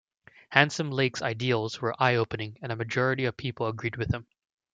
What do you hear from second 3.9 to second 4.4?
with him.